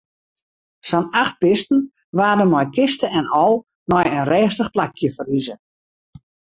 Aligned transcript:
Sa'n 0.91 1.05
acht 1.19 1.35
bisten 1.45 1.79
waarden 2.19 2.51
mei 2.55 2.67
kiste 2.75 3.07
en 3.19 3.25
al 3.43 3.55
nei 3.91 4.05
in 4.17 4.25
rêstich 4.31 4.73
plakje 4.75 5.09
ferhuze. 5.15 5.55